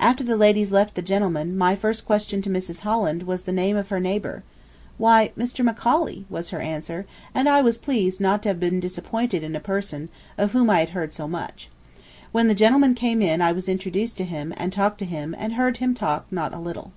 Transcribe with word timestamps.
After 0.00 0.24
the 0.24 0.36
ladies 0.36 0.72
left 0.72 0.96
the 0.96 1.00
gentlemen, 1.00 1.56
my 1.56 1.76
first 1.76 2.04
question 2.04 2.42
to 2.42 2.50
Mrs. 2.50 2.80
Holland 2.80 3.22
was 3.22 3.42
the 3.44 3.52
name 3.52 3.76
of 3.76 3.86
her 3.90 4.00
next 4.00 4.10
neighbor. 4.14 4.42
"Why, 4.98 5.30
Mr. 5.38 5.64
Macaulay," 5.64 6.26
was 6.28 6.50
her 6.50 6.58
answer, 6.58 7.06
and 7.36 7.48
I 7.48 7.60
was 7.62 7.78
pleased 7.78 8.20
not 8.20 8.42
to 8.42 8.48
have 8.48 8.58
been 8.58 8.80
disappointed 8.80 9.44
in 9.44 9.54
a 9.54 9.60
person 9.60 10.08
of 10.36 10.50
whom 10.54 10.70
I 10.70 10.80
had 10.80 10.90
heard 10.90 11.12
so 11.12 11.28
much. 11.28 11.70
When 12.32 12.48
the 12.48 12.54
gentlemen 12.56 12.96
came 12.96 13.22
in 13.22 13.40
I 13.40 13.52
was 13.52 13.68
introduced 13.68 14.16
to 14.16 14.24
him 14.24 14.52
and 14.56 14.72
talked 14.72 14.98
to 14.98 15.04
him 15.04 15.36
and 15.38 15.52
heard 15.52 15.76
him 15.76 15.94
talk 15.94 16.26
not 16.32 16.52
a 16.52 16.58
little. 16.58 16.90